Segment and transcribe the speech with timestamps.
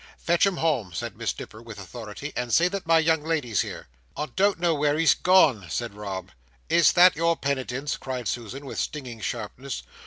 [0.17, 3.85] "Fetch him home," said Miss Nipper, with authority, "and say that my young lady's here."
[4.17, 6.31] "I don't know where he's gone," said Rob.
[6.69, 9.83] "Is that your penitence?" cried Susan, with stinging sharpness.